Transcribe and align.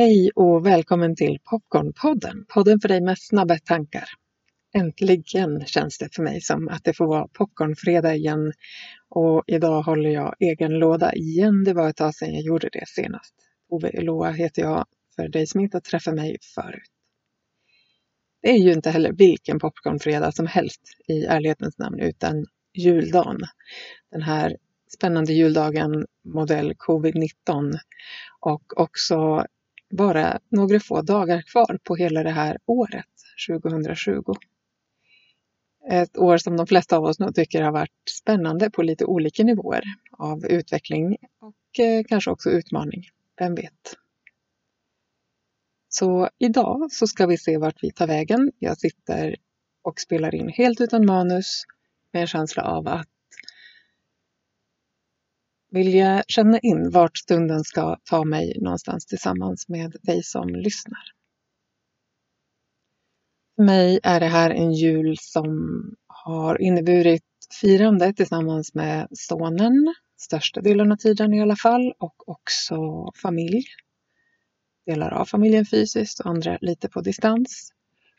Hej 0.00 0.30
och 0.34 0.66
välkommen 0.66 1.16
till 1.16 1.38
Popcornpodden, 1.44 2.44
podden 2.48 2.80
för 2.80 2.88
dig 2.88 3.00
med 3.00 3.18
snabba 3.18 3.58
tankar. 3.58 4.04
Äntligen 4.74 5.66
känns 5.66 5.98
det 5.98 6.14
för 6.14 6.22
mig 6.22 6.40
som 6.40 6.68
att 6.68 6.84
det 6.84 6.92
får 6.92 7.06
vara 7.06 7.28
popcornfredag 7.28 8.16
igen 8.16 8.52
och 9.08 9.44
idag 9.46 9.82
håller 9.82 10.10
jag 10.10 10.34
egen 10.40 10.72
låda 10.72 11.12
igen. 11.12 11.64
Det 11.64 11.72
var 11.72 11.88
ett 11.88 11.96
tag 11.96 12.14
sedan 12.14 12.34
jag 12.34 12.42
gjorde 12.42 12.68
det 12.72 12.84
senast. 12.88 13.34
Ove 13.68 13.88
Eloa 13.88 14.30
heter 14.30 14.62
jag 14.62 14.86
för 15.16 15.28
dig 15.28 15.46
som 15.46 15.60
inte 15.60 15.76
har 15.76 15.80
träffat 15.80 16.14
mig 16.14 16.36
förut. 16.54 16.90
Det 18.42 18.50
är 18.50 18.58
ju 18.58 18.72
inte 18.72 18.90
heller 18.90 19.12
vilken 19.12 19.58
popcornfredag 19.58 20.34
som 20.34 20.46
helst 20.46 20.82
i 21.08 21.24
ärlighetens 21.24 21.78
namn 21.78 22.00
utan 22.00 22.46
juldagen. 22.74 23.40
Den 24.10 24.22
här 24.22 24.56
spännande 24.96 25.32
juldagen 25.32 26.06
modell 26.24 26.72
covid-19 26.72 27.74
och 28.40 28.80
också 28.80 29.46
bara 29.90 30.40
några 30.48 30.80
få 30.80 31.02
dagar 31.02 31.42
kvar 31.42 31.78
på 31.84 31.96
hela 31.96 32.22
det 32.22 32.30
här 32.30 32.58
året, 32.66 33.06
2020. 33.48 34.34
Ett 35.90 36.18
år 36.18 36.38
som 36.38 36.56
de 36.56 36.66
flesta 36.66 36.96
av 36.96 37.04
oss 37.04 37.18
nog 37.18 37.34
tycker 37.34 37.62
har 37.62 37.72
varit 37.72 38.08
spännande 38.10 38.70
på 38.70 38.82
lite 38.82 39.04
olika 39.04 39.44
nivåer 39.44 39.82
av 40.12 40.46
utveckling 40.46 41.16
och 41.40 41.80
eh, 41.84 42.04
kanske 42.04 42.30
också 42.30 42.50
utmaning. 42.50 43.02
Vem 43.38 43.54
vet? 43.54 43.96
Så 45.88 46.28
idag 46.38 46.92
så 46.92 47.06
ska 47.06 47.26
vi 47.26 47.38
se 47.38 47.58
vart 47.58 47.82
vi 47.82 47.92
tar 47.92 48.06
vägen. 48.06 48.52
Jag 48.58 48.78
sitter 48.78 49.36
och 49.82 50.00
spelar 50.00 50.34
in 50.34 50.48
helt 50.48 50.80
utan 50.80 51.06
manus 51.06 51.64
med 52.12 52.20
en 52.20 52.26
känsla 52.26 52.62
av 52.62 52.88
att 52.88 53.08
vilja 55.70 56.24
känna 56.28 56.58
in 56.58 56.90
vart 56.90 57.18
stunden 57.18 57.64
ska 57.64 57.96
ta 58.04 58.24
mig 58.24 58.58
någonstans 58.60 59.06
tillsammans 59.06 59.68
med 59.68 59.96
dig 60.02 60.22
som 60.22 60.48
lyssnar. 60.48 61.02
För 63.56 63.62
mig 63.62 64.00
är 64.02 64.20
det 64.20 64.26
här 64.26 64.50
en 64.50 64.72
jul 64.72 65.16
som 65.20 65.46
har 66.06 66.62
inneburit 66.62 67.22
firande 67.60 68.12
tillsammans 68.12 68.74
med 68.74 69.08
sonen, 69.10 69.94
största 70.16 70.60
delen 70.60 70.92
av 70.92 70.96
tiden 70.96 71.34
i 71.34 71.42
alla 71.42 71.56
fall, 71.56 71.92
och 71.98 72.28
också 72.28 72.76
familj. 73.22 73.62
Delar 74.86 75.10
av 75.10 75.24
familjen 75.24 75.66
fysiskt 75.66 76.20
och 76.20 76.26
andra 76.26 76.58
lite 76.60 76.88
på 76.88 77.00
distans. 77.00 77.72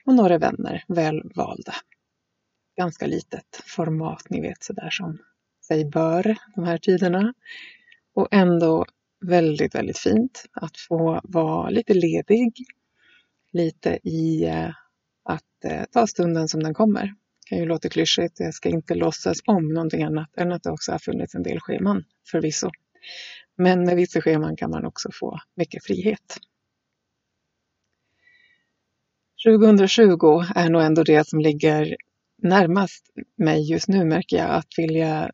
Och 0.06 0.16
några 0.16 0.38
vänner, 0.38 0.84
väl 0.88 1.32
valda. 1.36 1.74
Ganska 2.78 3.08
litet 3.08 3.62
format, 3.66 4.30
ni 4.30 4.42
vet 4.42 4.64
sådär 4.64 4.90
som 4.90 5.18
sig 5.70 5.86
bör 5.86 6.38
de 6.56 6.64
här 6.64 6.78
tiderna. 6.78 7.34
Och 8.14 8.28
ändå 8.32 8.86
väldigt, 9.26 9.76
väldigt 9.76 9.98
fint 9.98 10.46
att 10.54 10.78
få 10.78 11.22
vara 11.24 11.70
lite 11.70 11.94
ledig. 11.94 12.54
Lite 13.52 14.00
i 14.04 14.46
eh, 14.46 14.70
att 15.24 15.66
eh, 15.66 15.84
ta 15.92 16.08
stunden 16.08 16.48
som 16.48 16.64
den 16.64 16.74
kommer. 16.74 17.06
Det 17.06 17.50
kan 17.50 17.58
ju 17.58 17.66
låta 17.66 17.90
klyschigt, 17.90 18.40
jag 18.40 18.54
ska 18.54 18.70
inte 18.70 18.96
låtsas 18.96 19.38
om 19.46 19.74
någonting 19.74 20.04
annat 20.04 20.38
än 20.38 20.52
att 20.52 20.64
det 20.64 20.72
också 20.72 20.92
har 20.92 21.00
funnits 21.00 21.36
en 21.36 21.44
del 21.44 21.60
scheman 21.60 22.04
förvisso. 22.32 22.70
Men 23.58 23.84
med 23.84 23.96
vissa 23.96 24.22
scheman 24.22 24.56
kan 24.56 24.70
man 24.70 24.86
också 24.86 25.10
få 25.14 25.40
mycket 25.56 25.84
frihet. 25.84 26.38
2020 29.46 30.44
är 30.56 30.70
nog 30.70 30.82
ändå 30.82 31.04
det 31.04 31.28
som 31.28 31.40
ligger 31.40 31.96
närmast 32.42 33.06
mig 33.38 33.72
just 33.72 33.88
nu 33.88 34.06
märker 34.06 34.38
jag 34.38 34.50
att 34.50 34.68
vilja 34.78 35.32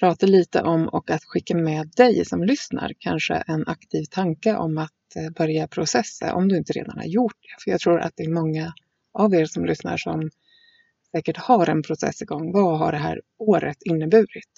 prata 0.00 0.26
lite 0.26 0.62
om 0.62 0.88
och 0.88 1.10
att 1.10 1.24
skicka 1.24 1.56
med 1.56 1.88
dig 1.96 2.24
som 2.24 2.44
lyssnar 2.44 2.92
kanske 2.98 3.34
en 3.34 3.66
aktiv 3.66 4.04
tanke 4.10 4.56
om 4.56 4.78
att 4.78 5.16
eh, 5.16 5.30
börja 5.30 5.68
processa 5.68 6.34
om 6.34 6.48
du 6.48 6.56
inte 6.56 6.72
redan 6.72 6.98
har 6.98 7.04
gjort 7.04 7.36
det. 7.42 7.62
För 7.64 7.70
jag 7.70 7.80
tror 7.80 8.00
att 8.00 8.12
det 8.16 8.22
är 8.22 8.30
många 8.30 8.72
av 9.12 9.34
er 9.34 9.44
som 9.44 9.64
lyssnar 9.64 9.96
som 9.96 10.30
säkert 11.12 11.36
har 11.36 11.68
en 11.68 11.82
process 11.82 12.22
igång. 12.22 12.52
Vad 12.52 12.78
har 12.78 12.92
det 12.92 12.98
här 12.98 13.20
året 13.38 13.76
inneburit? 13.84 14.50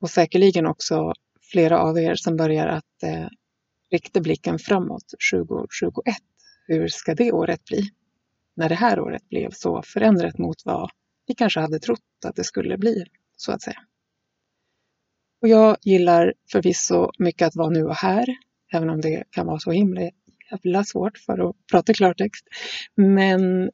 Och 0.00 0.10
säkerligen 0.10 0.66
också 0.66 1.12
flera 1.52 1.78
av 1.80 1.98
er 1.98 2.14
som 2.14 2.36
börjar 2.36 2.66
att 2.66 3.02
eh, 3.02 3.28
rikta 3.90 4.20
blicken 4.20 4.58
framåt 4.58 5.14
2021. 5.32 6.16
Hur 6.66 6.88
ska 6.88 7.14
det 7.14 7.32
året 7.32 7.64
bli? 7.64 7.90
När 8.56 8.68
det 8.68 8.74
här 8.74 9.00
året 9.00 9.28
blev 9.28 9.50
så 9.50 9.82
förändrat 9.82 10.38
mot 10.38 10.56
vad 10.64 10.90
vi 11.26 11.34
kanske 11.34 11.60
hade 11.60 11.78
trott 11.78 12.00
att 12.26 12.36
det 12.36 12.44
skulle 12.44 12.78
bli, 12.78 13.04
så 13.36 13.52
att 13.52 13.62
säga. 13.62 13.78
Och 15.42 15.48
jag 15.48 15.76
gillar 15.82 16.34
förvisso 16.52 17.10
mycket 17.18 17.46
att 17.48 17.56
vara 17.56 17.70
nu 17.70 17.84
och 17.84 17.96
här, 17.96 18.26
även 18.72 18.90
om 18.90 19.00
det 19.00 19.24
kan 19.30 19.46
vara 19.46 19.58
så 19.58 19.70
himla 19.70 20.00
jävla 20.50 20.84
svårt 20.84 21.18
för 21.18 21.48
att 21.50 21.56
prata 21.70 21.94
klartext. 21.94 22.44
Men 22.94 23.70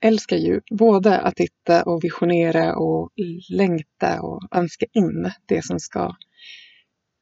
älskar 0.00 0.36
ju 0.36 0.60
både 0.70 1.18
att 1.18 1.36
titta 1.36 1.82
och 1.82 2.04
visionera 2.04 2.76
och 2.76 3.10
längta 3.50 4.22
och 4.22 4.42
önska 4.54 4.86
in 4.92 5.30
det 5.46 5.64
som 5.64 5.80
ska 5.80 6.16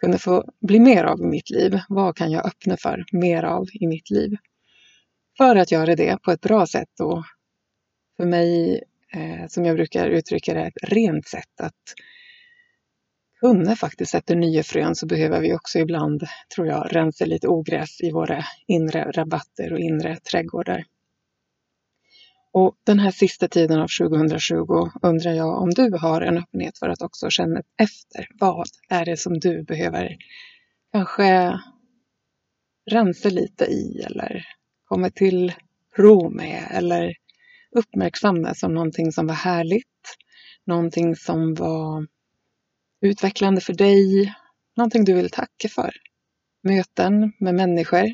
kunna 0.01 0.19
få 0.19 0.45
bli 0.61 0.81
mer 0.81 1.05
av 1.05 1.21
i 1.21 1.27
mitt 1.27 1.51
liv. 1.51 1.81
Vad 1.89 2.17
kan 2.17 2.31
jag 2.31 2.47
öppna 2.47 2.77
för 2.77 3.05
mer 3.13 3.43
av 3.43 3.67
i 3.73 3.87
mitt 3.87 4.11
liv? 4.11 4.37
För 5.37 5.57
att 5.57 5.73
göra 5.73 5.97
det 5.97 6.23
på 6.23 6.31
ett 6.31 6.41
bra 6.41 6.67
sätt 6.67 7.01
och 7.01 7.25
för 8.17 8.27
mig, 8.27 8.83
eh, 9.15 9.47
som 9.49 9.65
jag 9.65 9.77
brukar 9.77 10.09
uttrycka 10.09 10.55
det, 10.55 10.61
ett 10.61 10.91
rent 10.91 11.29
sätt 11.29 11.61
att 11.61 11.83
kunna 13.45 13.77
faktiskt 13.77 14.11
sätter 14.11 14.37
nya 14.37 14.63
frön 14.63 14.95
så 14.95 15.07
behöver 15.07 15.41
vi 15.41 15.55
också 15.55 15.79
ibland, 15.79 16.23
tror 16.55 16.67
jag, 16.67 16.97
rensa 16.97 17.25
lite 17.25 17.49
ogräs 17.49 18.01
i 18.01 18.11
våra 18.11 18.45
inre 18.67 19.13
rabatter 19.13 19.73
och 19.73 19.79
inre 19.79 20.17
trädgårdar. 20.17 20.85
Och 22.53 22.75
den 22.87 22.99
här 22.99 23.11
sista 23.11 23.49
tiden 23.49 23.81
av 23.81 23.89
2020 24.01 24.91
undrar 25.03 25.33
jag 25.33 25.63
om 25.63 25.71
du 25.71 25.97
har 26.01 26.21
en 26.21 26.39
öppenhet 26.39 26.79
för 26.79 26.89
att 26.89 27.03
också 27.03 27.31
känna 27.31 27.63
efter. 27.83 28.29
Vad 28.41 28.67
är 28.89 29.05
det 29.05 29.17
som 29.17 29.39
du 29.39 29.63
behöver 29.63 30.17
kanske 30.93 31.61
rensa 32.91 33.29
lite 33.29 33.65
i 33.65 34.03
eller 34.07 34.47
komma 34.85 35.11
till 35.11 35.53
ro 35.97 36.31
med 36.31 36.69
eller 36.71 37.15
uppmärksamma 37.77 38.55
som 38.55 38.75
någonting 38.75 39.13
som 39.13 39.27
var 39.27 39.35
härligt, 39.35 40.17
någonting 40.67 41.17
som 41.17 41.55
var 41.55 42.07
utvecklande 43.05 43.61
för 43.61 43.73
dig, 43.73 44.35
någonting 44.77 45.05
du 45.05 45.15
vill 45.15 45.31
tacka 45.31 45.69
för. 45.69 45.97
Möten 46.63 47.33
med 47.39 47.55
människor, 47.55 48.07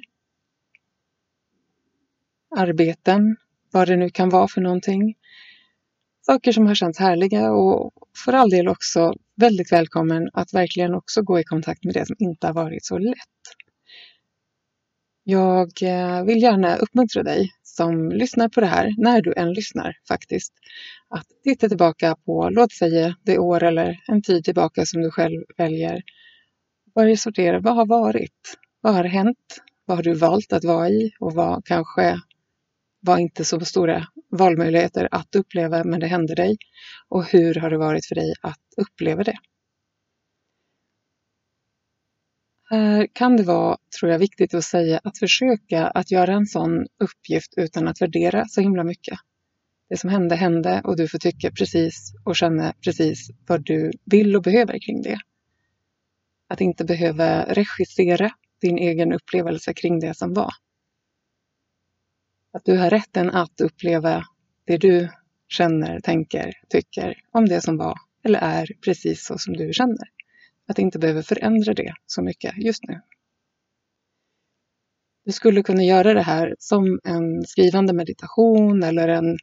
arbeten, 2.57 3.37
vad 3.73 3.89
det 3.89 3.97
nu 3.97 4.11
kan 4.11 4.29
vara 4.29 4.49
för 4.49 4.61
någonting. 4.61 5.15
Saker 6.27 6.53
som 6.53 6.67
har 6.67 6.75
känts 6.75 6.99
härliga 6.99 7.53
och 7.53 7.93
för 8.25 8.33
all 8.33 8.51
del 8.51 8.69
också 8.69 9.15
väldigt 9.37 9.73
välkommen 9.73 10.31
att 10.33 10.55
verkligen 10.55 10.95
också 10.95 11.23
gå 11.23 11.41
i 11.41 11.45
kontakt 11.45 11.85
med 11.85 11.95
det 11.95 12.07
som 12.07 12.17
inte 12.19 12.47
har 12.47 12.55
varit 12.55 12.85
så 12.85 12.99
lätt. 12.99 13.17
Jag 15.25 15.83
eh, 15.83 16.25
vill 16.25 16.43
gärna 16.43 16.77
uppmuntra 16.77 17.23
dig 17.23 17.51
som 17.81 18.13
lyssnar 18.13 18.49
på 18.49 18.61
det 18.61 18.67
här, 18.67 18.95
när 18.99 19.23
du 19.23 19.35
än 19.37 19.53
lyssnar 19.53 19.97
faktiskt, 20.09 20.53
att 21.09 21.27
titta 21.45 21.69
tillbaka 21.69 22.17
på, 22.25 22.51
låt 22.51 22.73
säga 22.73 23.15
det 23.25 23.39
år 23.39 23.63
eller 23.63 24.01
en 24.09 24.23
tid 24.23 24.45
tillbaka 24.45 24.87
som 24.87 25.03
du 25.03 25.11
själv 25.11 25.43
väljer. 25.57 26.03
Börja 26.95 27.17
sortera, 27.17 27.61
vad 27.61 27.75
har 27.75 27.87
varit? 27.87 28.59
Vad 28.81 28.95
har 28.95 29.05
hänt? 29.05 29.61
Vad 29.85 29.99
har 29.99 30.03
du 30.03 30.15
valt 30.15 30.53
att 30.53 30.65
vara 30.65 30.89
i? 30.89 31.11
Och 31.21 31.33
vad 31.33 31.65
kanske 31.65 32.21
var 33.01 33.19
inte 33.19 33.45
så 33.45 33.61
stora 33.61 34.07
valmöjligheter 34.31 35.09
att 35.11 35.35
uppleva, 35.35 35.85
men 35.85 36.01
det 36.01 36.07
hände 36.07 36.35
dig. 36.35 36.57
Och 37.09 37.25
hur 37.25 37.55
har 37.55 37.71
det 37.71 37.79
varit 37.79 38.07
för 38.07 38.15
dig 38.15 38.35
att 38.43 38.65
uppleva 38.77 39.23
det? 39.23 39.37
Här 42.71 43.07
kan 43.13 43.37
det 43.37 43.43
vara, 43.43 43.77
tror 43.99 44.13
jag, 44.13 44.19
viktigt 44.19 44.55
att 44.55 44.65
säga 44.65 45.01
att 45.05 45.19
försöka 45.19 45.87
att 45.87 46.11
göra 46.11 46.33
en 46.33 46.47
sån 46.47 46.87
uppgift 46.99 47.55
utan 47.57 47.89
att 47.89 48.03
värdera 48.03 48.45
så 48.49 48.61
himla 48.61 48.85
mycket. 48.85 49.19
Det 49.89 49.97
som 49.97 50.11
hände 50.11 50.37
hände 50.37 50.81
och 50.85 50.97
du 50.97 51.09
får 51.09 51.19
tycka 51.19 51.51
precis 51.51 52.13
och 52.25 52.37
känna 52.37 52.75
precis 52.85 53.31
vad 53.47 53.65
du 53.65 53.91
vill 54.05 54.37
och 54.37 54.43
behöver 54.43 54.79
kring 54.79 55.03
det. 55.03 55.19
Att 56.49 56.61
inte 56.61 56.85
behöva 56.85 57.45
regissera 57.45 58.31
din 58.61 58.79
egen 58.79 59.13
upplevelse 59.13 59.75
kring 59.75 60.01
det 60.01 60.15
som 60.15 60.35
var. 60.35 60.53
Att 62.53 62.65
du 62.65 62.77
har 62.79 62.91
rätten 62.91 63.31
att 63.31 63.61
uppleva 63.61 64.25
det 64.67 64.77
du 64.77 65.09
känner, 65.49 66.01
tänker, 66.01 66.53
tycker 66.69 67.23
om 67.31 67.47
det 67.49 67.61
som 67.61 67.77
var 67.77 67.99
eller 68.25 68.39
är 68.39 68.69
precis 68.85 69.25
så 69.25 69.39
som 69.39 69.55
du 69.55 69.73
känner. 69.73 70.20
Att 70.71 70.79
inte 70.79 70.99
behöva 70.99 71.23
förändra 71.23 71.75
det 71.75 71.95
så 72.07 72.23
mycket 72.23 72.57
just 72.57 72.85
nu. 72.89 73.01
Du 75.25 75.33
skulle 75.33 75.63
kunna 75.63 75.83
göra 75.83 76.15
det 76.15 76.23
här 76.23 76.57
som 76.59 77.01
en 77.05 77.43
skrivande 77.47 77.93
meditation 77.93 78.83
eller 78.83 79.09
en 79.09 79.39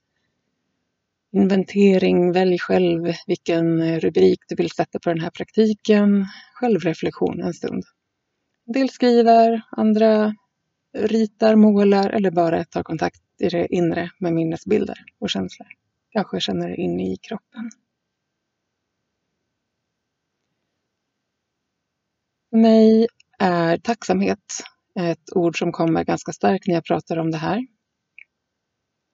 inventering. 1.32 2.32
Välj 2.32 2.58
själv 2.60 3.14
vilken 3.28 4.00
rubrik 4.00 4.40
du 4.48 4.56
vill 4.56 4.72
sätta 4.72 5.00
på 5.00 5.10
den 5.10 5.20
här 5.20 5.30
praktiken. 5.30 6.26
Självreflektion 6.54 7.42
en 7.42 7.54
stund. 7.54 7.84
En 8.68 8.74
del 8.74 8.90
skriver, 8.90 9.62
andra 9.72 10.36
ritar, 10.98 11.56
målar 11.56 12.10
eller 12.10 12.32
bara 12.32 12.64
tar 12.64 12.84
kontakt 12.84 13.22
i 13.40 13.50
det 13.50 13.68
inre 13.74 14.12
med 14.20 14.34
minnesbilder 14.34 14.98
och 15.20 15.30
känslor. 15.30 15.68
Kanske 16.10 16.40
känner 16.40 16.70
det 16.70 16.76
in 16.76 17.00
i 17.00 17.18
kroppen. 17.18 17.70
För 22.58 22.62
mig 22.62 23.08
är 23.40 23.78
tacksamhet 23.78 24.40
ett 25.00 25.36
ord 25.36 25.60
som 25.60 25.72
kommer 25.72 26.04
ganska 26.04 26.32
starkt 26.32 26.68
när 26.68 26.76
jag 26.76 26.86
pratar 26.86 27.18
om 27.18 27.32
det 27.32 27.38
här. 27.38 27.68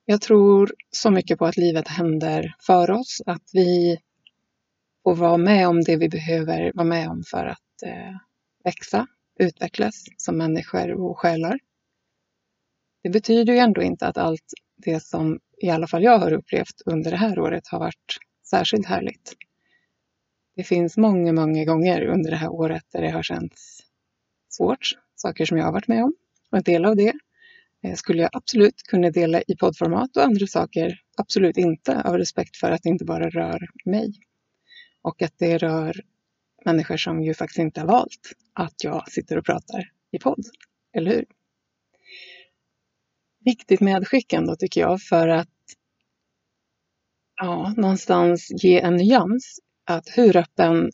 Jag 0.05 0.21
tror 0.21 0.73
så 0.89 1.11
mycket 1.11 1.39
på 1.39 1.45
att 1.45 1.57
livet 1.57 1.87
händer 1.87 2.55
för 2.59 2.91
oss, 2.91 3.21
att 3.25 3.43
vi 3.53 3.97
får 5.03 5.15
vara 5.15 5.37
med 5.37 5.67
om 5.67 5.81
det 5.81 5.97
vi 5.97 6.09
behöver 6.09 6.71
vara 6.73 6.87
med 6.87 7.09
om 7.09 7.23
för 7.31 7.45
att 7.45 7.83
eh, 7.85 8.15
växa, 8.63 9.07
utvecklas 9.39 10.03
som 10.17 10.37
människor 10.37 10.91
och 10.91 11.19
själar. 11.19 11.59
Det 13.03 13.09
betyder 13.09 13.53
ju 13.53 13.59
ändå 13.59 13.81
inte 13.81 14.07
att 14.07 14.17
allt 14.17 14.53
det 14.77 15.03
som 15.03 15.39
i 15.57 15.69
alla 15.69 15.87
fall 15.87 16.03
jag 16.03 16.19
har 16.19 16.33
upplevt 16.33 16.81
under 16.85 17.11
det 17.11 17.17
här 17.17 17.39
året 17.39 17.67
har 17.67 17.79
varit 17.79 18.17
särskilt 18.49 18.85
härligt. 18.85 19.35
Det 20.55 20.63
finns 20.63 20.97
många, 20.97 21.33
många 21.33 21.65
gånger 21.65 22.05
under 22.05 22.31
det 22.31 22.37
här 22.37 22.49
året 22.49 22.83
där 22.91 23.01
det 23.01 23.09
har 23.09 23.23
känts 23.23 23.83
svårt, 24.49 24.89
saker 25.15 25.45
som 25.45 25.57
jag 25.57 25.65
har 25.65 25.73
varit 25.73 25.87
med 25.87 26.03
om. 26.03 26.13
Och 26.51 26.57
en 26.57 26.63
del 26.63 26.85
av 26.85 26.95
det 26.95 27.13
eh, 27.83 27.95
skulle 27.95 28.21
jag 28.21 28.29
absolut 28.33 28.83
kunna 28.83 29.09
dela 29.09 29.41
i 29.41 29.55
poddformat 29.55 30.17
och 30.17 30.23
andra 30.23 30.47
saker 30.47 30.99
absolut 31.17 31.57
inte 31.57 32.01
av 32.01 32.17
respekt 32.17 32.57
för 32.57 32.71
att 32.71 32.83
det 32.83 32.89
inte 32.89 33.05
bara 33.05 33.29
rör 33.29 33.67
mig. 33.85 34.13
Och 35.01 35.21
att 35.21 35.33
det 35.37 35.57
rör 35.57 36.01
människor 36.65 36.97
som 36.97 37.23
ju 37.23 37.33
faktiskt 37.33 37.59
inte 37.59 37.79
har 37.79 37.87
valt 37.87 38.33
att 38.53 38.83
jag 38.83 39.11
sitter 39.11 39.37
och 39.37 39.45
pratar 39.45 39.91
i 40.11 40.19
podd. 40.19 40.45
Eller 40.93 41.11
hur? 41.11 41.25
Viktigt 43.45 43.81
medskick 43.81 44.33
ändå 44.33 44.55
tycker 44.55 44.81
jag 44.81 45.01
för 45.01 45.27
att 45.27 45.49
ja, 47.35 47.73
någonstans 47.77 48.47
ge 48.63 48.79
en 48.79 48.95
nyans. 48.95 49.59
Att 49.85 50.07
hur 50.17 50.37
öppen 50.37 50.91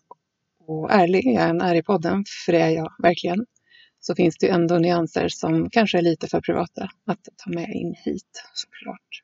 och 0.59 0.91
ärlig 0.91 1.25
jag 1.25 1.49
än 1.49 1.61
är 1.61 1.75
i 1.75 1.83
podden, 1.83 2.23
för 2.45 2.51
det 2.51 2.61
är 2.61 2.69
jag 2.69 2.93
verkligen, 3.03 3.45
så 3.99 4.15
finns 4.15 4.37
det 4.37 4.49
ändå 4.49 4.77
nyanser 4.77 5.27
som 5.29 5.69
kanske 5.69 5.97
är 5.97 6.01
lite 6.01 6.27
för 6.27 6.41
privata 6.41 6.89
att 7.05 7.27
ta 7.35 7.49
med 7.49 7.69
in 7.69 7.95
hit 8.05 8.43
såklart. 8.53 9.21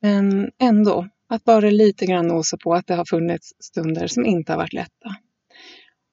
Men 0.00 0.50
ändå, 0.58 1.08
att 1.28 1.44
bara 1.44 1.70
lite 1.70 2.06
grann 2.06 2.26
nosa 2.26 2.56
på 2.56 2.74
att 2.74 2.86
det 2.86 2.94
har 2.94 3.04
funnits 3.04 3.52
stunder 3.58 4.06
som 4.06 4.26
inte 4.26 4.52
har 4.52 4.56
varit 4.56 4.72
lätta. 4.72 5.16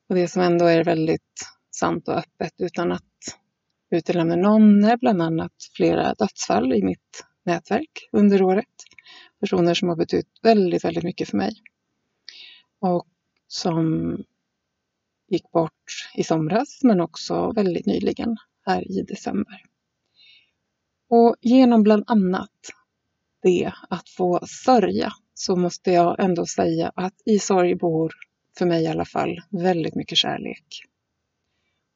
Och 0.09 0.15
det 0.15 0.27
som 0.27 0.41
ändå 0.41 0.65
är 0.65 0.83
väldigt 0.83 1.49
sant 1.75 2.07
och 2.07 2.17
öppet 2.17 2.53
utan 2.57 2.91
att 2.91 3.03
utelämna 3.91 4.35
någon 4.35 4.83
är 4.83 4.97
bland 4.97 5.21
annat 5.21 5.53
flera 5.75 6.13
dödsfall 6.13 6.73
i 6.73 6.83
mitt 6.83 7.25
nätverk 7.45 8.09
under 8.11 8.41
året. 8.41 8.65
Personer 9.39 9.73
som 9.73 9.89
har 9.89 9.95
betytt 9.95 10.39
väldigt, 10.41 10.85
väldigt 10.85 11.03
mycket 11.03 11.29
för 11.29 11.37
mig. 11.37 11.53
Och 12.79 13.07
som 13.47 14.17
gick 15.27 15.51
bort 15.51 16.11
i 16.15 16.23
somras 16.23 16.79
men 16.83 17.01
också 17.01 17.51
väldigt 17.51 17.85
nyligen 17.85 18.37
här 18.65 18.91
i 18.91 19.01
december. 19.01 19.63
Och 21.09 21.35
genom 21.41 21.83
bland 21.83 22.03
annat 22.07 22.51
det 23.41 23.73
att 23.89 24.09
få 24.09 24.39
sörja 24.47 25.13
så 25.33 25.55
måste 25.55 25.91
jag 25.91 26.19
ändå 26.19 26.45
säga 26.45 26.91
att 26.95 27.13
i 27.25 27.39
sorg 27.39 27.75
bor, 27.75 28.13
för 28.57 28.65
mig 28.65 28.83
i 28.83 28.87
alla 28.87 29.05
fall, 29.05 29.41
väldigt 29.49 29.95
mycket 29.95 30.17
kärlek. 30.17 30.65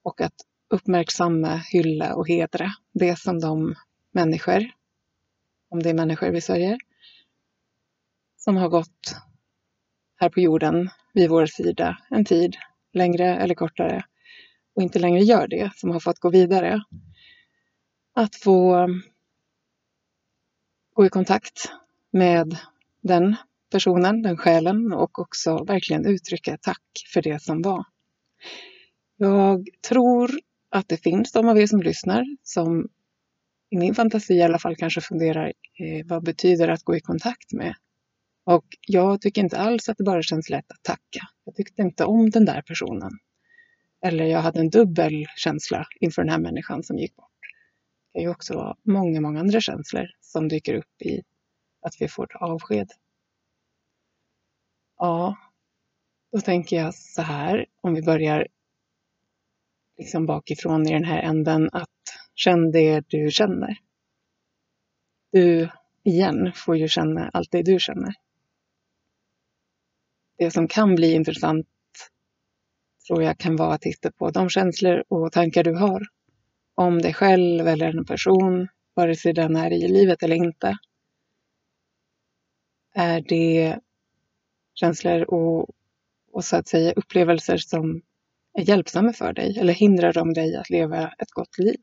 Och 0.03 0.21
att 0.21 0.35
uppmärksamma, 0.69 1.55
hylla 1.57 2.15
och 2.15 2.27
hedra 2.27 2.69
det 2.93 3.19
som 3.19 3.39
de 3.39 3.75
människor, 4.11 4.63
om 5.69 5.83
det 5.83 5.89
är 5.89 5.93
människor 5.93 6.29
vi 6.29 6.41
sörjer, 6.41 6.77
som 8.43 8.57
har 8.57 8.69
gått 8.69 9.15
här 10.19 10.29
på 10.29 10.39
jorden 10.39 10.89
vid 11.13 11.29
vår 11.29 11.45
sida 11.45 11.97
en 12.09 12.25
tid, 12.25 12.55
längre 12.93 13.35
eller 13.35 13.55
kortare, 13.55 14.03
och 14.75 14.81
inte 14.81 14.99
längre 14.99 15.19
gör 15.19 15.47
det, 15.47 15.71
som 15.75 15.89
har 15.89 15.99
fått 15.99 16.19
gå 16.19 16.29
vidare. 16.29 16.83
Att 18.15 18.35
få 18.35 18.87
gå 20.93 21.05
i 21.05 21.09
kontakt 21.09 21.71
med 22.11 22.57
den 23.01 23.35
personen, 23.71 24.21
den 24.21 24.37
själen 24.37 24.93
och 24.93 25.19
också 25.19 25.63
verkligen 25.63 26.05
uttrycka 26.05 26.57
tack 26.61 26.83
för 27.13 27.21
det 27.21 27.41
som 27.41 27.61
var. 27.61 27.83
Jag 29.17 29.67
tror 29.89 30.31
att 30.69 30.87
det 30.87 30.97
finns 30.97 31.31
de 31.31 31.49
av 31.49 31.59
er 31.59 31.67
som 31.67 31.81
lyssnar 31.81 32.23
som 32.43 32.89
i 33.69 33.77
min 33.77 33.95
fantasi 33.95 34.33
i 34.33 34.43
alla 34.43 34.59
fall 34.59 34.75
kanske 34.75 35.01
funderar 35.01 35.47
eh, 35.79 36.05
vad 36.05 36.23
betyder 36.23 36.67
att 36.67 36.83
gå 36.83 36.95
i 36.95 37.01
kontakt 37.01 37.53
med? 37.53 37.75
Och 38.43 38.65
jag 38.87 39.21
tycker 39.21 39.41
inte 39.41 39.57
alls 39.57 39.89
att 39.89 39.97
det 39.97 40.03
bara 40.03 40.21
känns 40.21 40.49
lätt 40.49 40.71
att 40.71 40.83
tacka. 40.83 41.21
Jag 41.43 41.55
tyckte 41.55 41.81
inte 41.81 42.05
om 42.05 42.29
den 42.29 42.45
där 42.45 42.61
personen. 42.61 43.11
Eller 44.05 44.25
jag 44.25 44.39
hade 44.39 44.59
en 44.59 44.69
dubbel 44.69 45.25
känsla 45.35 45.85
inför 45.99 46.21
den 46.21 46.31
här 46.31 46.39
människan 46.39 46.83
som 46.83 46.97
gick 46.97 47.15
bort. 47.15 47.29
Det 48.13 48.19
är 48.19 48.23
ju 48.23 48.29
också 48.29 48.75
många, 48.83 49.21
många 49.21 49.39
andra 49.39 49.61
känslor 49.61 50.07
som 50.21 50.47
dyker 50.47 50.73
upp 50.73 51.01
i 51.01 51.21
att 51.81 51.93
vi 51.99 52.07
får 52.07 52.23
ett 52.23 52.41
avsked. 52.41 52.91
Ja, 54.97 55.37
då 56.31 56.41
tänker 56.41 56.75
jag 56.75 56.95
så 56.95 57.21
här, 57.21 57.65
om 57.81 57.93
vi 57.93 58.01
börjar 58.01 58.47
liksom 59.97 60.25
bakifrån 60.25 60.87
i 60.87 60.93
den 60.93 61.03
här 61.03 61.21
änden, 61.21 61.69
att 61.71 61.89
känn 62.35 62.71
det 62.71 63.03
du 63.07 63.31
känner. 63.31 63.77
Du, 65.31 65.69
igen, 66.03 66.51
får 66.55 66.77
ju 66.77 66.87
känna 66.87 67.29
allt 67.33 67.51
det 67.51 67.61
du 67.61 67.79
känner. 67.79 68.13
Det 70.37 70.51
som 70.51 70.67
kan 70.67 70.95
bli 70.95 71.13
intressant 71.13 71.67
tror 73.07 73.23
jag 73.23 73.37
kan 73.37 73.55
vara 73.55 73.73
att 73.73 73.81
titta 73.81 74.11
på 74.11 74.29
de 74.29 74.49
känslor 74.49 75.03
och 75.07 75.31
tankar 75.31 75.63
du 75.63 75.75
har 75.75 76.01
om 76.75 77.01
dig 77.01 77.13
själv 77.13 77.67
eller 77.67 77.97
en 77.97 78.05
person, 78.05 78.67
vare 78.93 79.15
sig 79.15 79.33
den 79.33 79.55
är 79.55 79.71
i 79.71 79.87
livet 79.87 80.23
eller 80.23 80.35
inte. 80.35 80.77
Är 82.95 83.21
det 83.21 83.79
känslor 84.73 85.21
och, 85.21 85.69
och 86.31 86.45
så 86.45 86.55
att 86.55 86.67
säga 86.67 86.93
upplevelser 86.93 87.57
som 87.57 88.01
är 88.53 88.69
hjälpsamma 88.69 89.13
för 89.13 89.33
dig 89.33 89.59
eller 89.59 89.73
hindrar 89.73 90.13
de 90.13 90.33
dig 90.33 90.55
att 90.55 90.69
leva 90.69 91.07
ett 91.07 91.31
gott 91.31 91.57
liv? 91.57 91.81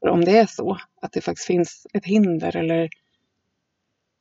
För 0.00 0.08
om 0.08 0.24
det 0.24 0.38
är 0.38 0.46
så 0.46 0.78
att 1.02 1.12
det 1.12 1.20
faktiskt 1.20 1.46
finns 1.46 1.86
ett 1.94 2.04
hinder 2.04 2.56
eller 2.56 2.88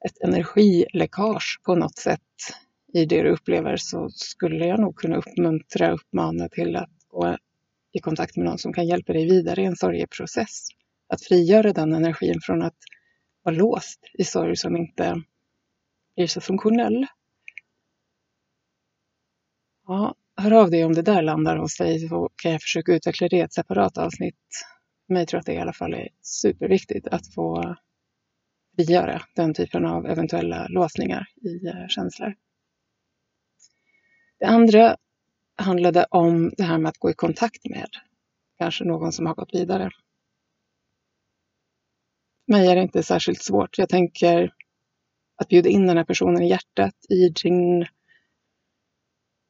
ett 0.05 0.21
energiläckage 0.21 1.59
på 1.63 1.75
något 1.75 1.97
sätt 1.97 2.21
i 2.93 3.05
det 3.05 3.23
du 3.23 3.29
upplever 3.29 3.77
så 3.77 4.09
skulle 4.09 4.65
jag 4.65 4.79
nog 4.79 4.95
kunna 4.95 5.17
uppmuntra, 5.17 5.87
och 5.87 5.99
uppmana 5.99 6.49
till 6.49 6.75
att 6.75 6.89
gå 7.07 7.37
i 7.91 7.99
kontakt 7.99 8.37
med 8.37 8.45
någon 8.45 8.57
som 8.57 8.73
kan 8.73 8.87
hjälpa 8.87 9.13
dig 9.13 9.25
vidare 9.25 9.61
i 9.61 9.65
en 9.65 9.75
sorgeprocess. 9.75 10.67
Att 11.09 11.23
frigöra 11.23 11.73
den 11.73 11.93
energin 11.93 12.39
från 12.41 12.61
att 12.61 12.77
vara 13.43 13.55
låst 13.55 13.99
i 14.13 14.23
sorg 14.23 14.55
som 14.55 14.77
inte 14.77 15.21
blir 16.15 16.27
så 16.27 16.41
funktionell. 16.41 17.05
Ja, 19.87 20.15
hör 20.37 20.51
av 20.51 20.71
dig 20.71 20.85
om 20.85 20.93
det 20.93 21.01
där 21.01 21.21
landar 21.21 21.57
hos 21.57 21.77
dig 21.77 22.09
så 22.09 22.29
kan 22.35 22.51
jag 22.51 22.61
försöka 22.61 22.93
utveckla 22.93 23.27
det 23.27 23.37
i 23.37 23.41
ett 23.41 23.53
separat 23.53 23.97
avsnitt. 23.97 24.35
Men 25.07 25.17
jag 25.17 25.27
tror 25.27 25.39
att 25.39 25.45
det 25.45 25.53
i 25.53 25.57
alla 25.57 25.73
fall 25.73 25.93
är 25.93 26.09
superviktigt 26.21 27.07
att 27.07 27.33
få 27.33 27.75
frigöra 28.75 29.21
den 29.35 29.53
typen 29.53 29.85
av 29.85 30.05
eventuella 30.05 30.67
låsningar 30.67 31.27
i 31.41 31.67
eh, 31.67 31.87
känslor. 31.87 32.35
Det 34.39 34.45
andra 34.45 34.97
handlade 35.55 36.05
om 36.09 36.51
det 36.57 36.63
här 36.63 36.77
med 36.77 36.89
att 36.89 36.97
gå 36.97 37.09
i 37.09 37.13
kontakt 37.13 37.65
med 37.69 37.89
kanske 38.57 38.83
någon 38.83 39.11
som 39.11 39.25
har 39.25 39.35
gått 39.35 39.53
vidare. 39.53 39.89
För 42.45 42.51
mig 42.51 42.67
är 42.67 42.75
det 42.75 42.81
inte 42.81 43.03
särskilt 43.03 43.43
svårt. 43.43 43.77
Jag 43.77 43.89
tänker 43.89 44.53
att 45.35 45.47
bjuda 45.47 45.69
in 45.69 45.87
den 45.87 45.97
här 45.97 46.03
personen 46.03 46.43
i 46.43 46.49
hjärtat 46.49 46.95
i 47.09 47.29
din 47.29 47.85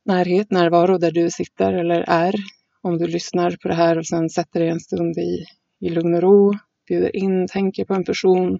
närhet, 0.05 0.51
närvaro 0.51 0.97
där 0.97 1.11
du 1.11 1.29
sitter 1.31 1.73
eller 1.73 2.01
är. 2.07 2.33
Om 2.81 2.97
du 2.97 3.07
lyssnar 3.07 3.57
på 3.61 3.67
det 3.67 3.73
här 3.73 3.97
och 3.97 4.07
sen 4.07 4.29
sätter 4.29 4.59
dig 4.59 4.69
en 4.69 4.79
stund 4.79 5.17
i, 5.17 5.45
i 5.79 5.89
lugn 5.89 6.15
och 6.15 6.21
ro, 6.21 6.53
bjuder 6.87 7.15
in, 7.15 7.47
tänker 7.47 7.85
på 7.85 7.93
en 7.93 8.05
person 8.05 8.59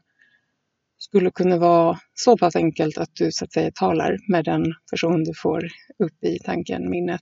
skulle 0.98 1.32
kunna 1.32 1.58
vara 1.58 2.00
så 2.14 2.38
pass 2.38 2.56
enkelt 2.56 2.98
att 2.98 3.16
du 3.16 3.32
så 3.32 3.46
att 3.46 3.54
säga 3.54 3.72
talar 3.72 4.18
med 4.32 4.46
den 4.46 4.66
person 4.92 5.24
du 5.24 5.34
får 5.34 5.64
upp 6.00 6.24
i 6.24 6.40
tanken, 6.40 6.90
minnet, 6.90 7.22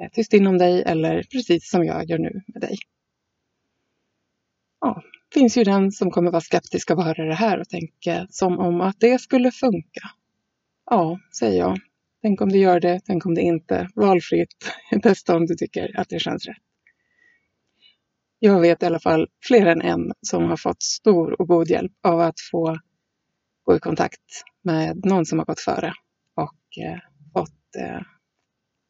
eh, 0.00 0.10
tyst 0.12 0.32
inom 0.32 0.58
dig 0.58 0.82
eller 0.82 1.22
precis 1.22 1.70
som 1.70 1.84
jag 1.84 2.10
gör 2.10 2.18
nu 2.18 2.42
med 2.46 2.62
dig. 2.62 2.76
Ja, 4.80 5.02
finns 5.34 5.56
ju 5.56 5.64
den 5.64 5.92
som 5.92 6.10
kommer 6.10 6.30
vara 6.30 6.40
skeptisk 6.40 6.90
och 6.90 7.04
höra 7.04 7.24
det 7.24 7.34
här 7.34 7.60
och 7.60 7.68
tänka 7.68 8.26
som 8.30 8.58
om 8.58 8.80
att 8.80 9.00
det 9.00 9.18
skulle 9.18 9.50
funka. 9.50 10.10
Ja, 10.90 11.18
säger 11.38 11.58
jag. 11.58 11.78
Tänk 12.22 12.40
om 12.40 12.48
du 12.48 12.58
gör 12.58 12.80
det, 12.80 13.00
tänk 13.06 13.26
om 13.26 13.34
det 13.34 13.40
inte. 13.40 13.88
Valfritt. 13.94 14.72
Testa 15.02 15.36
om 15.36 15.46
du 15.46 15.54
tycker 15.54 16.00
att 16.00 16.08
det 16.08 16.18
känns 16.18 16.46
rätt. 16.46 16.65
Jag 18.38 18.60
vet 18.60 18.82
i 18.82 18.86
alla 18.86 19.00
fall 19.00 19.28
fler 19.46 19.66
än 19.66 19.82
en 19.82 20.12
som 20.20 20.44
har 20.44 20.56
fått 20.56 20.82
stor 20.82 21.40
och 21.40 21.48
god 21.48 21.70
hjälp 21.70 21.92
av 22.02 22.20
att 22.20 22.40
få 22.50 22.78
gå 23.62 23.76
i 23.76 23.80
kontakt 23.80 24.44
med 24.62 25.04
någon 25.04 25.26
som 25.26 25.38
har 25.38 25.46
gått 25.46 25.60
före 25.60 25.92
och 26.34 26.84
eh, 26.84 26.98
fått 27.32 27.76
eh, 27.78 28.00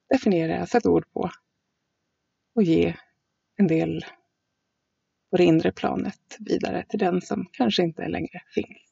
definiera, 0.08 0.66
sätta 0.66 0.90
ord 0.90 1.12
på 1.12 1.30
och 2.54 2.62
ge 2.62 2.96
en 3.56 3.66
del 3.66 4.04
på 5.30 5.36
det 5.36 5.44
inre 5.44 5.72
planet 5.72 6.36
vidare 6.38 6.84
till 6.88 6.98
den 6.98 7.20
som 7.20 7.46
kanske 7.52 7.82
inte 7.82 8.08
längre 8.08 8.42
finns. 8.54 8.86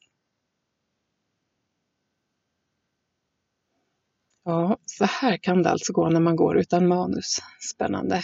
Ja, 4.43 4.77
så 4.85 5.05
här 5.05 5.37
kan 5.37 5.63
det 5.63 5.69
alltså 5.69 5.93
gå 5.93 6.09
när 6.09 6.19
man 6.19 6.35
går 6.35 6.57
utan 6.57 6.87
manus. 6.87 7.37
Spännande. 7.73 8.23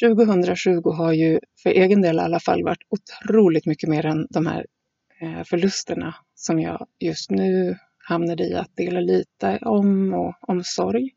2020 0.00 0.90
har 0.90 1.12
ju 1.12 1.40
för 1.62 1.70
egen 1.70 2.02
del 2.02 2.16
i 2.16 2.20
alla 2.20 2.40
fall 2.40 2.64
varit 2.64 2.82
otroligt 2.88 3.66
mycket 3.66 3.88
mer 3.88 4.06
än 4.06 4.26
de 4.30 4.46
här 4.46 4.66
eh, 5.20 5.44
förlusterna 5.44 6.14
som 6.34 6.60
jag 6.60 6.86
just 6.98 7.30
nu 7.30 7.76
hamnade 7.98 8.44
i 8.44 8.54
att 8.54 8.76
dela 8.76 9.00
lite 9.00 9.58
om 9.62 10.14
och 10.14 10.34
omsorg. 10.40 11.10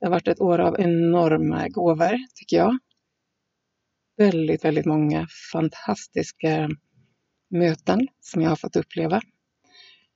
Det 0.00 0.06
har 0.06 0.10
varit 0.10 0.28
ett 0.28 0.40
år 0.40 0.58
av 0.58 0.80
enorma 0.80 1.68
gåvor, 1.68 2.16
tycker 2.34 2.56
jag. 2.56 2.78
Väldigt, 4.16 4.64
väldigt 4.64 4.86
många 4.86 5.26
fantastiska 5.52 6.68
möten 7.50 8.08
som 8.20 8.42
jag 8.42 8.48
har 8.48 8.56
fått 8.56 8.76
uppleva. 8.76 9.20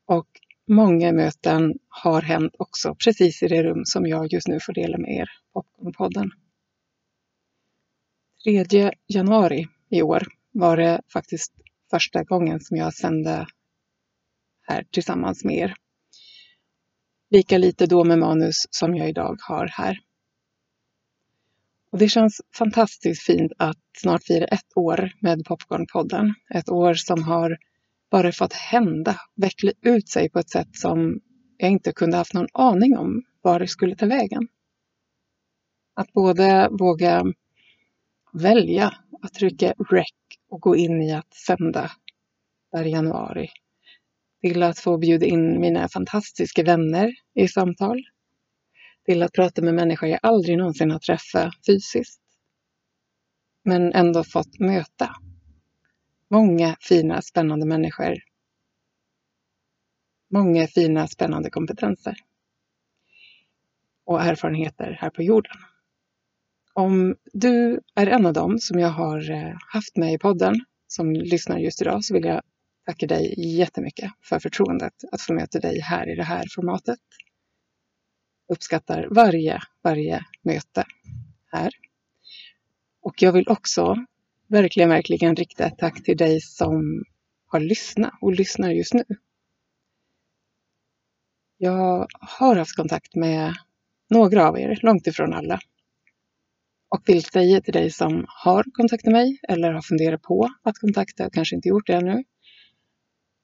Och 0.07 0.29
många 0.69 1.13
möten 1.13 1.75
har 1.89 2.23
hänt 2.23 2.53
också 2.59 2.95
precis 3.05 3.43
i 3.43 3.49
det 3.49 3.63
rum 3.63 3.85
som 3.85 4.07
jag 4.07 4.33
just 4.33 4.49
nu 4.49 4.59
får 4.61 4.73
dela 4.73 4.99
med 4.99 5.17
er, 5.17 5.29
Popcornpodden. 5.53 6.31
3 8.45 8.93
januari 9.07 9.67
i 9.91 10.03
år 10.03 10.23
var 10.53 10.77
det 10.77 11.03
faktiskt 11.13 11.53
första 11.91 12.25
gången 12.25 12.61
som 12.61 12.77
jag 12.77 12.95
sände 12.95 13.47
här 14.63 14.87
tillsammans 14.91 15.45
med 15.45 15.57
er. 15.57 15.75
Lika 17.31 17.59
lite 17.59 17.87
då 17.87 18.05
med 18.05 18.19
manus 18.19 18.57
som 18.71 18.97
jag 18.97 19.09
idag 19.09 19.37
har 19.41 19.67
här. 19.67 19.99
Och 21.93 21.99
det 21.99 22.09
känns 22.09 22.41
fantastiskt 22.59 23.23
fint 23.23 23.53
att 23.59 23.79
snart 23.99 24.25
fira 24.25 24.45
ett 24.45 24.77
år 24.77 25.13
med 25.21 25.45
Popcornpodden. 25.45 26.35
Ett 26.55 26.69
år 26.69 26.95
som 26.95 27.23
har 27.23 27.59
bara 28.11 28.33
fått 28.33 28.53
hända, 28.53 29.17
veckla 29.37 29.73
ut 29.83 30.09
sig 30.09 30.31
på 30.31 30.39
ett 30.39 30.51
sätt 30.51 30.77
som 30.77 31.21
jag 31.57 31.71
inte 31.71 31.93
kunde 31.93 32.17
haft 32.17 32.35
någon 32.35 32.49
aning 32.53 32.99
om 32.99 33.23
var 33.41 33.59
det 33.59 33.69
skulle 33.69 33.97
ta 33.97 34.07
vägen. 34.07 34.49
Att 35.95 36.13
både 36.13 36.69
våga 36.71 37.25
välja 38.33 38.95
att 39.23 39.35
trycka 39.35 39.75
rec 39.91 40.13
och 40.49 40.61
gå 40.61 40.77
in 40.77 41.03
i 41.03 41.13
att 41.13 41.35
sända 41.35 41.91
där 42.73 42.85
i 42.85 42.91
januari. 42.91 43.49
Till 44.41 44.63
att 44.63 44.79
få 44.79 44.99
bjuda 44.99 45.27
in 45.27 45.61
mina 45.61 45.89
fantastiska 45.89 46.63
vänner 46.63 47.15
i 47.35 47.49
samtal. 47.49 48.03
Till 49.05 49.23
att 49.23 49.33
prata 49.33 49.63
med 49.63 49.75
människor 49.75 50.09
jag 50.09 50.21
aldrig 50.23 50.59
någonsin 50.59 50.91
har 50.91 50.99
träffat 50.99 51.53
fysiskt. 51.67 52.23
Men 53.65 53.93
ändå 53.93 54.25
fått 54.25 54.59
möta 54.59 55.17
många 56.29 56.77
fina, 56.81 57.23
spännande 57.23 57.67
människor. 57.67 58.15
Många 60.31 60.67
fina, 60.67 61.09
spännande 61.09 61.51
kompetenser 61.51 62.17
och 64.05 64.23
erfarenheter 64.23 64.99
här 65.01 65.11
på 65.11 65.23
jorden. 65.23 65.57
Om 66.75 67.17
du 67.33 67.81
är 67.95 68.07
en 68.07 68.27
av 68.27 68.33
dem 68.33 68.59
som 68.59 68.79
jag 68.79 68.89
har 68.89 69.31
eh, 69.31 69.55
haft 69.73 69.97
med 69.97 70.13
i 70.13 70.19
podden 70.19 70.55
som 70.87 71.13
lyssnar 71.13 71.59
just 71.59 71.83
idag 71.83 72.05
så 72.05 72.15
vill 72.15 72.25
jag 72.25 72.43
tacka 72.87 73.07
dig 73.07 73.35
jättemycket 73.57 74.11
för 74.25 74.39
förtroendet 74.39 74.93
att 75.13 75.21
få 75.21 75.33
möta 75.33 75.61
dig 75.61 75.81
här 75.81 76.13
i 76.13 76.15
det 76.15 76.23
här 76.23 76.45
formatet. 76.55 76.99
Uppskattar 78.53 79.09
varje, 79.11 79.61
varje 79.83 80.25
möte 80.43 80.85
här. 81.53 81.73
Och 83.03 83.23
jag 83.23 83.33
vill 83.33 83.49
också 83.49 83.97
verkligen, 84.47 84.89
verkligen 84.89 85.37
rikta 85.37 85.65
ett 85.65 85.79
tack 85.79 86.05
till 86.05 86.17
dig 86.17 86.41
som 86.41 87.05
har 87.47 87.61
lyssnat 87.61 88.13
och 88.21 88.33
lyssnar 88.33 88.71
just 88.71 88.95
nu. 88.95 89.05
Jag 91.57 92.07
har 92.21 92.57
haft 92.57 92.77
kontakt 92.77 93.15
med 93.15 93.55
några 94.11 94.49
av 94.49 94.59
er, 94.59 94.79
långt 94.83 95.07
ifrån 95.07 95.33
alla. 95.33 95.61
Och 96.93 97.03
vill 97.07 97.25
säga 97.25 97.61
till 97.61 97.73
dig 97.73 97.91
som 97.91 98.25
har 98.29 98.65
kontaktat 98.73 99.13
mig 99.13 99.39
eller 99.49 99.73
har 99.73 99.83
funderat 99.83 100.23
på 100.23 100.49
att 100.63 100.79
kontakta 100.79 101.27
och 101.27 101.33
kanske 101.33 101.57
inte 101.57 101.69
gjort 101.69 101.87
det 101.87 101.93
ännu. 101.93 102.25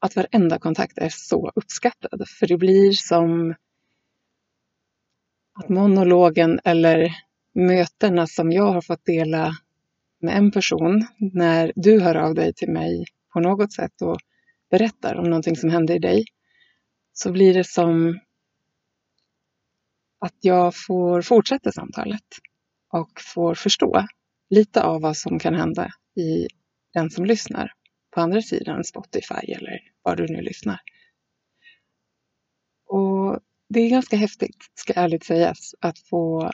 Att 0.00 0.17
varenda 0.17 0.59
kontakt 0.59 0.99
är 0.99 1.09
så 1.09 1.52
uppskattad. 1.55 2.28
För 2.38 2.47
det 2.47 2.57
blir 2.57 2.93
som 2.93 3.55
att 5.55 5.69
monologen 5.69 6.61
eller 6.64 7.14
mötena 7.55 8.26
som 8.26 8.52
jag 8.52 8.73
har 8.73 8.81
fått 8.81 9.05
dela 9.05 9.52
med 10.21 10.37
en 10.37 10.50
person 10.50 11.07
när 11.19 11.73
du 11.76 12.00
hör 12.00 12.14
av 12.14 12.35
dig 12.35 12.55
till 12.55 12.73
mig 12.73 13.05
på 13.33 13.40
något 13.40 13.73
sätt 13.73 14.02
och 14.02 14.19
berättar 14.71 15.14
om 15.14 15.25
någonting 15.25 15.57
som 15.57 15.71
hände 15.71 15.95
i 15.95 15.99
dig 15.99 16.25
så 17.12 17.33
blir 17.33 17.55
det 17.55 17.64
som 17.64 18.21
att 20.19 20.37
jag 20.40 20.73
får 20.87 21.23
fortsätta 21.23 21.73
samtalet 21.73 22.25
och 22.92 23.21
får 23.35 23.54
förstå 23.54 24.07
lite 24.50 24.83
av 24.83 25.00
vad 25.00 25.16
som 25.16 25.38
kan 25.38 25.54
hända 25.54 25.90
i 26.16 26.47
den 26.92 27.11
som 27.11 27.25
lyssnar 27.25 27.73
på 28.14 28.21
andra 28.21 28.42
sidan 28.42 28.85
Spotify 28.85 29.52
eller 29.52 29.80
var 30.02 30.16
du 30.16 30.26
nu 30.28 30.42
lyssnar. 30.42 30.80
Och 32.87 33.40
det 33.68 33.80
är 33.80 33.90
ganska 33.90 34.16
häftigt, 34.16 34.57
ska 34.75 34.92
ärligt 34.92 35.25
sägas, 35.25 35.75
att 35.80 35.99
få 35.99 36.52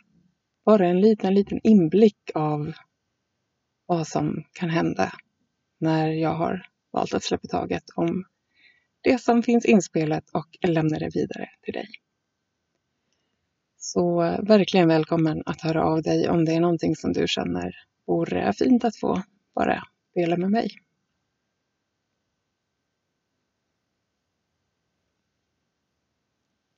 bara 0.64 0.86
en 0.86 1.00
liten, 1.00 1.34
liten 1.34 1.60
inblick 1.62 2.30
av 2.34 2.72
vad 3.86 4.06
som 4.06 4.44
kan 4.52 4.70
hända 4.70 5.12
när 5.80 6.08
jag 6.08 6.34
har 6.34 6.66
valt 6.92 7.14
att 7.14 7.24
släppa 7.24 7.48
taget 7.48 7.84
om 7.94 8.24
det 9.00 9.18
som 9.18 9.42
finns 9.42 9.64
inspelat 9.64 10.30
och 10.30 10.68
lämna 10.68 10.98
det 10.98 11.10
vidare 11.14 11.50
till 11.62 11.74
dig. 11.74 11.88
Så 13.86 14.22
eh, 14.22 14.40
verkligen 14.42 14.88
välkommen 14.88 15.42
att 15.46 15.60
höra 15.60 15.84
av 15.84 16.02
dig 16.02 16.28
om 16.28 16.44
det 16.44 16.52
är 16.52 16.60
någonting 16.60 16.96
som 16.96 17.12
du 17.12 17.28
känner 17.28 17.74
vore 18.06 18.52
fint 18.52 18.84
att 18.84 18.96
få 18.96 19.22
bara 19.54 19.82
dela 20.14 20.36
med 20.36 20.50
mig. 20.50 20.70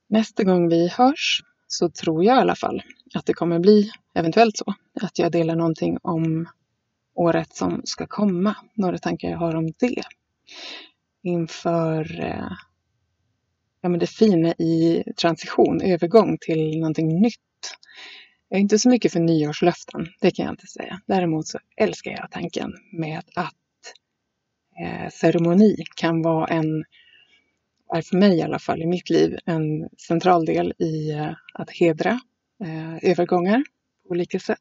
Nästa 0.09 0.43
gång 0.43 0.69
vi 0.69 0.87
hörs 0.87 1.43
så 1.67 1.89
tror 1.89 2.23
jag 2.23 2.37
i 2.37 2.39
alla 2.39 2.55
fall 2.55 2.81
att 3.13 3.25
det 3.25 3.33
kommer 3.33 3.59
bli 3.59 3.91
eventuellt 4.13 4.57
så 4.57 4.73
att 5.01 5.19
jag 5.19 5.31
delar 5.31 5.55
någonting 5.55 5.97
om 6.01 6.49
året 7.13 7.55
som 7.55 7.81
ska 7.83 8.07
komma. 8.07 8.55
Några 8.73 8.97
tankar 8.97 9.29
jag 9.29 9.37
har 9.37 9.55
om 9.55 9.71
det. 9.79 10.03
Inför 11.23 12.21
eh, 12.25 12.51
ja, 13.81 13.89
men 13.89 13.99
det 13.99 14.07
fina 14.07 14.53
i 14.53 15.03
transition, 15.21 15.81
övergång 15.81 16.37
till 16.41 16.79
någonting 16.79 17.21
nytt. 17.21 17.37
Jag 18.49 18.57
är 18.57 18.61
inte 18.61 18.79
så 18.79 18.89
mycket 18.89 19.11
för 19.13 19.19
nyårslöften, 19.19 20.07
det 20.21 20.31
kan 20.31 20.45
jag 20.45 20.53
inte 20.53 20.67
säga. 20.67 21.01
Däremot 21.07 21.47
så 21.47 21.59
älskar 21.77 22.11
jag 22.11 22.31
tanken 22.31 22.73
med 22.91 23.21
att 23.35 23.53
eh, 24.81 25.09
ceremoni 25.09 25.75
kan 25.95 26.21
vara 26.21 26.47
en, 26.47 26.83
är 27.95 28.01
för 28.01 28.17
mig 28.17 28.37
i 28.37 28.41
alla 28.41 28.59
fall 28.59 28.81
i 28.81 28.87
mitt 28.87 29.09
liv, 29.09 29.37
en 29.45 29.89
central 30.07 30.45
del 30.45 30.73
i 30.77 31.11
eh, 31.11 31.33
att 31.53 31.69
hedra 31.69 32.19
eh, 32.63 33.11
övergångar 33.11 33.63
på 34.07 34.11
olika 34.11 34.39
sätt. 34.39 34.59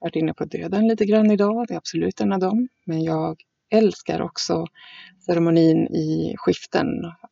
Jag 0.00 0.06
har 0.06 0.10
varit 0.10 0.16
inne 0.16 0.34
på 0.34 0.44
döden 0.44 0.88
lite 0.88 1.04
grann 1.04 1.30
idag, 1.30 1.66
det 1.68 1.74
är 1.74 1.78
absolut 1.78 2.20
en 2.20 2.32
av 2.32 2.38
dem. 2.38 2.68
Men 2.86 3.02
jag 3.02 3.42
älskar 3.70 4.20
också 4.20 4.66
ceremonin 5.26 5.86
i 5.86 6.34
skiften 6.36 6.86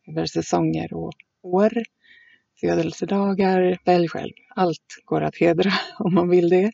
över 0.07 0.25
säsonger 0.25 0.93
och 0.93 1.13
år, 1.41 1.71
födelsedagar, 2.61 3.77
välj 3.85 4.07
själv. 4.07 4.33
Allt 4.55 4.85
går 5.05 5.21
att 5.21 5.37
hedra 5.37 5.71
om 5.99 6.13
man 6.13 6.29
vill 6.29 6.49
det. 6.49 6.71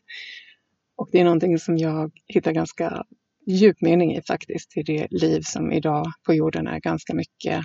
Och 0.96 1.08
det 1.12 1.20
är 1.20 1.24
någonting 1.24 1.58
som 1.58 1.78
jag 1.78 2.12
hittar 2.26 2.52
ganska 2.52 3.04
djup 3.46 3.80
mening 3.80 4.16
i 4.16 4.22
faktiskt, 4.22 4.76
i 4.76 4.82
det 4.82 5.06
liv 5.10 5.40
som 5.40 5.72
idag 5.72 6.06
på 6.26 6.34
jorden 6.34 6.66
är 6.66 6.80
ganska 6.80 7.14
mycket, 7.14 7.64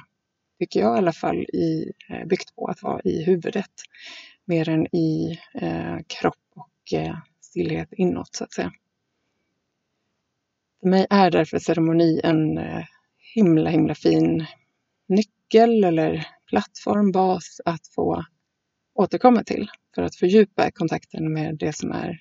tycker 0.60 0.80
jag 0.80 0.96
i 0.96 0.98
alla 0.98 1.14
fall, 1.14 1.38
i, 1.38 1.92
eh, 2.10 2.28
byggt 2.28 2.56
på 2.56 2.68
att 2.68 2.84
vara 2.84 3.02
i 3.04 3.24
huvudet. 3.24 3.72
Mer 4.46 4.70
än 4.70 4.96
i 4.96 5.40
eh, 5.54 5.98
kropp 6.08 6.36
och 6.56 7.00
eh, 7.00 7.18
stillhet 7.42 7.90
inåt 7.92 8.36
så 8.36 8.44
att 8.44 8.54
säga. 8.54 8.72
För 10.82 10.90
mig 10.90 11.08
är 11.10 11.32
därför 11.32 11.60
ceremoni 11.60 12.22
en 12.24 12.58
eh, 12.58 12.84
himla, 13.36 13.70
himla 13.70 13.96
fin 13.96 14.46
nyckel 15.08 15.84
eller 15.84 16.28
plattform, 16.50 17.12
bas 17.12 17.62
att 17.66 17.88
få 17.96 18.24
återkomma 18.94 19.44
till 19.44 19.70
för 19.96 20.02
att 20.02 20.16
fördjupa 20.16 20.72
kontakten 20.72 21.34
med 21.34 21.58
det 21.58 21.74
som 21.74 21.92
är 21.92 22.20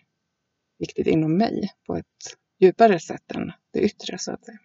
viktigt 0.78 1.06
inom 1.06 1.36
mig 1.36 1.70
på 1.86 1.96
ett 1.96 2.36
djupare 2.58 3.00
sätt 3.00 3.32
än 3.34 3.52
det 3.72 3.80
yttre 3.80 4.18
så 4.18 4.32
att 4.32 4.44
säga. 4.44 4.58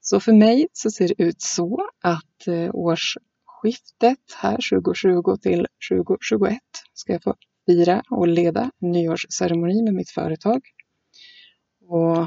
Så 0.00 0.20
för 0.20 0.32
mig 0.32 0.68
så 0.72 0.90
ser 0.90 1.08
det 1.08 1.22
ut 1.22 1.42
så 1.42 1.88
att 2.02 2.46
eh, 2.46 2.74
årsskiftet 2.74 4.18
här 4.36 4.58
2020 4.70 5.36
till 5.42 5.66
2021 5.90 6.58
ska 6.94 7.12
jag 7.12 7.22
få 7.22 7.34
fira 7.66 8.02
och 8.10 8.28
leda 8.28 8.70
en 8.80 8.90
nyårsceremoni 8.90 9.82
med 9.82 9.94
mitt 9.94 10.10
företag. 10.10 10.60
Och 11.88 12.26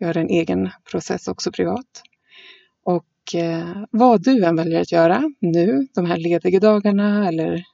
göra 0.00 0.20
en 0.20 0.28
egen 0.28 0.70
process 0.90 1.28
också 1.28 1.52
privat. 1.52 2.02
Och 2.82 3.34
eh, 3.34 3.84
vad 3.90 4.22
du 4.22 4.44
än 4.44 4.56
väljer 4.56 4.80
att 4.80 4.92
göra 4.92 5.22
nu, 5.40 5.88
de 5.94 6.06
här 6.06 6.16
lediga 6.16 6.60
dagarna 6.60 7.28
eller 7.28 7.64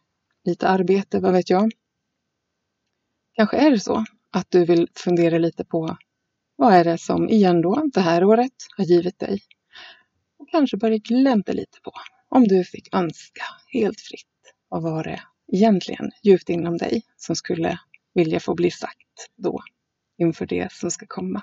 lite 0.44 0.68
arbete, 0.68 1.20
vad 1.20 1.32
vet 1.32 1.50
jag. 1.50 1.72
Kanske 3.34 3.56
är 3.56 3.70
det 3.70 3.80
så 3.80 4.04
att 4.30 4.50
du 4.50 4.64
vill 4.64 4.88
fundera 4.94 5.38
lite 5.38 5.64
på 5.64 5.96
vad 6.56 6.74
är 6.74 6.84
det 6.84 6.98
som 6.98 7.28
igen 7.28 7.62
då 7.62 7.82
det 7.94 8.00
här 8.00 8.24
året 8.24 8.52
har 8.76 8.84
givit 8.84 9.18
dig? 9.18 9.40
Och 10.38 10.48
kanske 10.48 10.76
börja 10.76 10.96
glänta 10.96 11.52
lite 11.52 11.80
på 11.84 11.92
om 12.28 12.48
du 12.48 12.64
fick 12.64 12.94
önska 12.94 13.42
helt 13.72 14.00
fritt. 14.00 14.54
Vad 14.68 14.82
var 14.82 15.04
det 15.04 15.20
egentligen 15.52 16.10
djupt 16.22 16.48
inom 16.48 16.78
dig 16.78 17.02
som 17.16 17.36
skulle 17.36 17.78
vilja 18.14 18.40
få 18.40 18.54
bli 18.54 18.70
sagt 18.70 19.30
då 19.36 19.62
inför 20.22 20.46
det 20.46 20.72
som 20.72 20.90
ska 20.90 21.06
komma? 21.08 21.42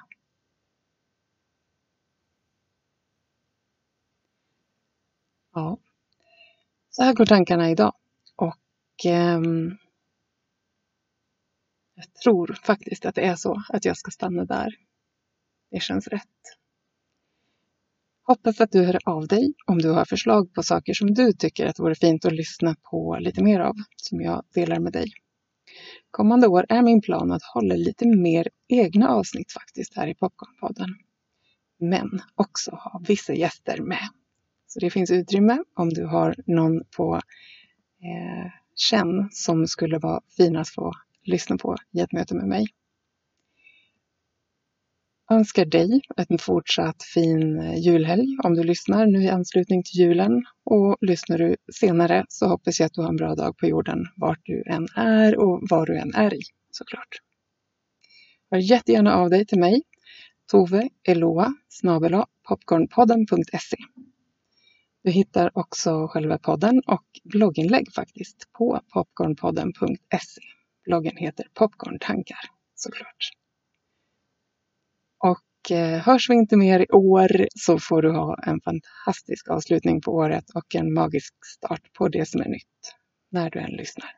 Ja, 5.53 5.77
så 6.89 7.03
här 7.03 7.13
går 7.13 7.25
tankarna 7.25 7.69
idag. 7.69 7.93
Och 8.35 9.05
eh, 9.05 9.41
jag 11.95 12.13
tror 12.23 12.59
faktiskt 12.63 13.05
att 13.05 13.15
det 13.15 13.21
är 13.21 13.35
så 13.35 13.63
att 13.69 13.85
jag 13.85 13.97
ska 13.97 14.11
stanna 14.11 14.45
där. 14.45 14.75
Det 15.71 15.79
känns 15.79 16.07
rätt. 16.07 16.25
Hoppas 18.23 18.61
att 18.61 18.71
du 18.71 18.85
hör 18.85 18.99
av 19.05 19.27
dig 19.27 19.53
om 19.65 19.77
du 19.77 19.89
har 19.91 20.05
förslag 20.05 20.53
på 20.53 20.63
saker 20.63 20.93
som 20.93 21.13
du 21.13 21.33
tycker 21.33 21.65
att 21.65 21.75
det 21.75 21.83
vore 21.83 21.95
fint 21.95 22.25
att 22.25 22.33
lyssna 22.33 22.75
på 22.91 23.17
lite 23.19 23.43
mer 23.43 23.59
av, 23.59 23.75
som 23.95 24.21
jag 24.21 24.43
delar 24.53 24.79
med 24.79 24.93
dig. 24.93 25.11
Kommande 26.11 26.47
år 26.47 26.65
är 26.69 26.81
min 26.81 27.01
plan 27.01 27.31
att 27.31 27.43
hålla 27.43 27.75
lite 27.75 28.07
mer 28.07 28.47
egna 28.67 29.09
avsnitt 29.09 29.51
faktiskt 29.51 29.95
här 29.95 30.07
i 30.07 30.15
Popcornpodden. 30.15 30.89
Men 31.79 32.21
också 32.35 32.71
ha 32.71 33.01
vissa 33.07 33.33
gäster 33.33 33.81
med. 33.81 34.09
Så 34.67 34.79
det 34.79 34.89
finns 34.89 35.11
utrymme 35.11 35.63
om 35.75 35.89
du 35.89 36.05
har 36.05 36.35
någon 36.45 36.83
på 36.97 37.15
eh, 37.15 38.51
känn 38.75 39.29
som 39.31 39.67
skulle 39.67 39.99
vara 39.99 40.21
fin 40.37 40.55
att 40.55 40.69
få 40.69 40.93
lyssna 41.23 41.57
på 41.57 41.75
i 41.91 41.99
ett 41.99 42.11
möte 42.11 42.35
med 42.35 42.47
mig. 42.47 42.67
Önskar 45.31 45.65
dig 45.65 46.01
en 46.17 46.37
fortsatt 46.37 47.03
fin 47.03 47.59
eh, 47.59 47.79
julhelg 47.79 48.37
om 48.43 48.55
du 48.55 48.63
lyssnar 48.63 49.05
nu 49.05 49.23
i 49.23 49.29
anslutning 49.29 49.83
till 49.83 49.99
julen. 49.99 50.45
Och 50.63 50.97
lyssnar 51.01 51.37
du 51.37 51.55
senare 51.73 52.25
så 52.29 52.47
hoppas 52.47 52.79
jag 52.79 52.87
att 52.87 52.93
du 52.93 53.01
har 53.01 53.09
en 53.09 53.15
bra 53.15 53.35
dag 53.35 53.57
på 53.57 53.67
jorden 53.67 54.05
vart 54.15 54.39
du 54.43 54.63
än 54.67 54.87
är 54.95 55.39
och 55.39 55.61
var 55.69 55.85
du 55.85 55.97
än 55.97 56.15
är 56.15 56.33
i 56.33 56.41
såklart. 56.71 57.21
Hör 58.51 58.59
jättegärna 58.59 59.15
av 59.15 59.29
dig 59.29 59.45
till 59.45 59.59
mig, 59.59 59.81
Tove 60.51 60.89
Eloa 61.07 61.53
popcornpodden.se. 62.47 63.77
Du 65.03 65.11
hittar 65.11 65.57
också 65.57 66.07
själva 66.07 66.37
podden 66.37 66.81
och 66.87 67.05
blogginlägg 67.23 67.93
faktiskt 67.95 68.51
på 68.57 68.81
popcornpodden.se. 68.93 70.41
Bloggen 70.85 71.17
heter 71.17 71.45
Popcorntankar 71.53 72.39
såklart. 72.75 73.38
Och 75.19 75.71
eh, 75.71 75.99
hörs 75.99 76.29
vi 76.29 76.33
inte 76.33 76.57
mer 76.57 76.79
i 76.79 76.87
år 76.91 77.47
så 77.55 77.79
får 77.79 78.01
du 78.01 78.11
ha 78.11 78.37
en 78.43 78.61
fantastisk 78.61 79.49
avslutning 79.49 80.01
på 80.01 80.11
året 80.11 80.43
och 80.55 80.75
en 80.75 80.93
magisk 80.93 81.33
start 81.45 81.93
på 81.97 82.07
det 82.07 82.29
som 82.29 82.41
är 82.41 82.49
nytt 82.49 82.95
när 83.31 83.49
du 83.49 83.59
än 83.59 83.71
lyssnar. 83.71 84.09